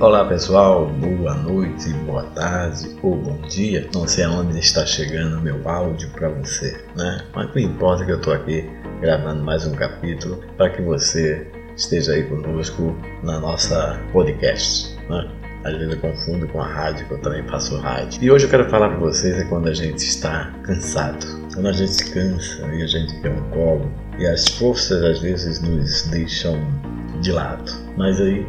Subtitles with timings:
[0.00, 3.88] Olá pessoal, boa noite, boa tarde ou bom dia.
[3.92, 7.24] Não sei aonde está chegando meu áudio para você, né?
[7.34, 11.44] Mas o que importa que eu estou aqui gravando mais um capítulo para que você
[11.76, 15.28] esteja aí conosco na nossa podcast, né?
[15.64, 18.22] Às vezes eu confundo com a rádio, que eu também faço rádio.
[18.22, 21.26] E hoje eu quero falar para vocês é quando a gente está cansado.
[21.52, 25.18] Quando a gente se cansa e a gente quer um colo e as forças às
[25.18, 26.56] vezes nos deixam
[27.20, 27.72] de lado.
[27.96, 28.46] Mas aí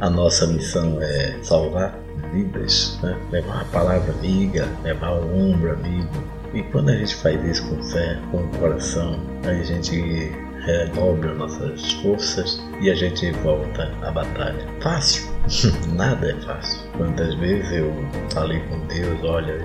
[0.00, 1.98] a nossa missão é salvar
[2.32, 3.18] vidas, né?
[3.30, 6.24] levar a palavra amiga, levar o ombro amigo.
[6.54, 10.32] E quando a gente faz isso com fé, com o coração, a gente
[10.64, 14.66] redobra nossas forças e a gente volta à batalha.
[14.80, 15.28] Fácil?
[15.94, 16.80] Nada é fácil.
[16.96, 17.92] Quantas vezes eu
[18.32, 19.58] falei com Deus, olha,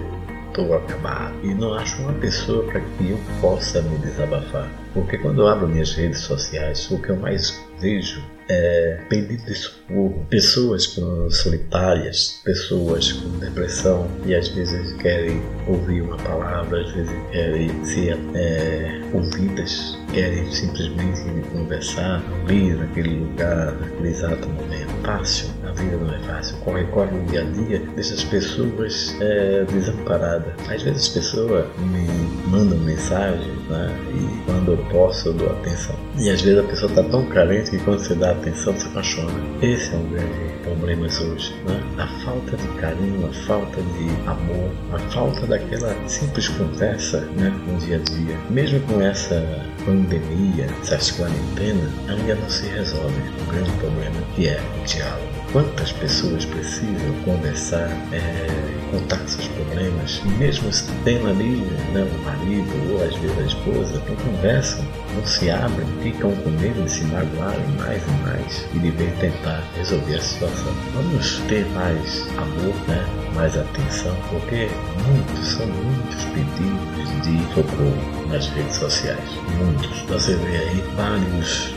[0.47, 4.69] estou acabado e não acho uma pessoa para que eu possa me desabafar.
[4.93, 9.55] Porque quando eu abro minhas redes sociais, o que eu mais vejo é, pedido de
[9.55, 16.91] socorro, pessoas com solitárias, pessoas com depressão e às vezes querem ouvir uma palavra, às
[16.91, 24.93] vezes querem ser é, ouvidas, querem simplesmente conversar, vir naquele lugar, naquele exato momento.
[25.03, 26.57] Fácil, vida não é fácil.
[26.57, 30.53] Corre, corre no dia a dia, deixa as pessoas é, desamparadas.
[30.69, 32.07] Às vezes as pessoas me
[32.47, 35.95] mandam mensagem né, e quando eu posso eu dou atenção.
[36.17, 39.33] E às vezes a pessoa está tão carente que quando você dá atenção se apaixona.
[39.61, 41.55] Esse é um grande problema hoje.
[41.67, 41.83] Né?
[41.97, 47.77] A falta de carinho, a falta de amor, a falta daquela simples conversa né, no
[47.79, 48.37] dia a dia.
[48.49, 49.43] Mesmo com essa
[49.85, 55.42] pandemia, essa quarentena, ainda não se resolve o grande problema que é o diálogo.
[55.53, 58.47] Quantas pessoas precisam conversar, é,
[58.89, 60.67] contar seus problemas, e mesmo
[61.03, 61.57] tendo ali
[61.93, 64.83] né, o marido ou às vezes a esposa, não conversam,
[65.15, 69.63] não se abrem, ficam com medo de se magoarem mais e mais e de tentar
[69.77, 70.73] resolver a situação.
[70.95, 73.05] Vamos ter mais amor, né?
[73.35, 74.67] mais atenção, porque
[75.05, 79.29] muitos, são muitos pedidos de socorro nas redes sociais.
[79.59, 80.01] Muitos.
[80.07, 81.73] Você vê aí vários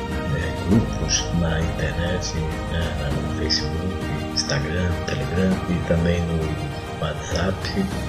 [0.68, 2.34] grupos na internet,
[2.72, 3.70] né, no Facebook,
[4.34, 7.54] Instagram, Telegram e também no WhatsApp.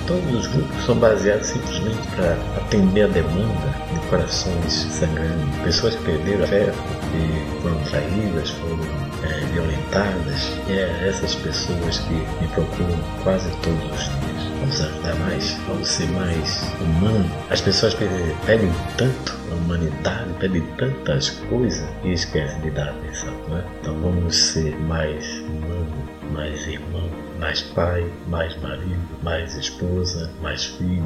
[0.08, 5.64] Todos os grupos são baseados simplesmente para atender a demanda de corações sangrando.
[5.64, 6.74] Pessoas que perderam a fé
[7.08, 8.80] porque foram traídas, foram
[9.24, 10.58] é, violentadas.
[10.68, 14.48] E é essas pessoas que me procuram quase todos os dias.
[14.60, 17.32] Vamos ajudar mais, vamos ser mais humanos.
[17.50, 23.34] As pessoas pedem tanto a humanidade, pedem tantas coisas e esquecem de dar atenção.
[23.50, 23.64] Né?
[23.80, 25.88] Então vamos ser mais humanos,
[26.34, 31.06] mais irmãos mais pai, mais marido, mais esposa, mais filho,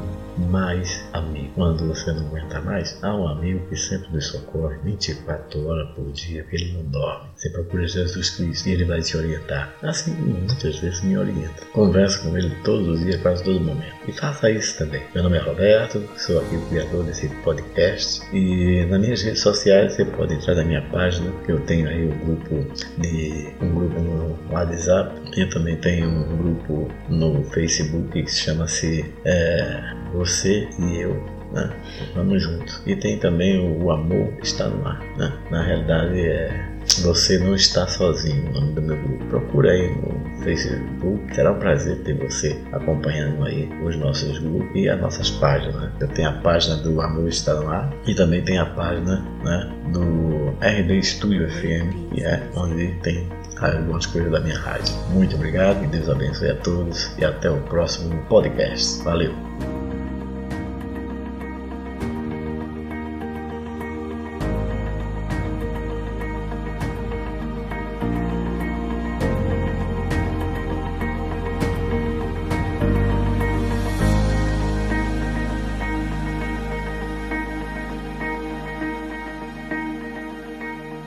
[0.50, 1.52] mais amigo.
[1.54, 6.10] Quando você não aguenta mais, há um amigo que sempre nos socorre 24 horas por
[6.12, 7.28] dia, que ele não dorme.
[7.36, 9.74] Você procura Jesus Cristo e ele vai te orientar.
[9.82, 11.64] Assim, muitas vezes me orienta.
[11.72, 13.94] Conversa com ele todos os dias, quase todo momento.
[14.08, 15.02] E faça isso também.
[15.14, 18.22] Meu nome é Roberto, sou aqui o criador desse podcast.
[18.34, 22.06] E nas minhas redes sociais você pode entrar na minha página, que eu tenho aí
[22.06, 22.66] um grupo
[22.98, 25.20] de um grupo no WhatsApp.
[25.36, 31.14] Eu também tenho um grupo no Facebook que chama-se é, Você e Eu.
[31.52, 31.70] Né?
[32.14, 32.82] Vamos juntos.
[32.86, 35.00] E tem também o, o Amor Está no Ar.
[35.18, 35.32] Né?
[35.50, 36.72] Na realidade é
[37.02, 39.24] você não está sozinho, o nome do meu grupo.
[39.26, 44.88] Procura aí no Facebook, será um prazer ter você acompanhando aí os nossos grupos e
[44.88, 45.90] as nossas páginas.
[46.00, 49.72] Eu tenho a página do Amor Está no Ar e também tem a página né,
[49.92, 53.28] do RD Studio FM, que é onde tem
[53.64, 54.94] algumas coisas da minha rádio.
[55.10, 59.02] Muito obrigado, que Deus abençoe a todos e até o próximo podcast.
[59.02, 59.71] Valeu!